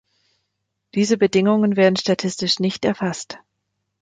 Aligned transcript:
Diese 0.95 1.15
Bedingungen 1.15 1.77
werden 1.77 1.95
statistisch 1.95 2.57
nicht 2.57 2.85
erfasst. 2.85 3.37